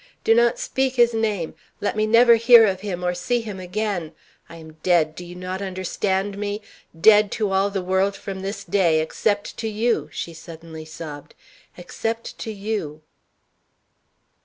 [0.23, 1.53] Do not speak his name.
[1.79, 4.13] Let me never hear of him or see him again.
[4.49, 6.63] I am dead do you not understand me?
[6.99, 11.35] dead to all the world from this day except to you!' she suddenly sobbed,
[11.77, 13.03] 'except to you!'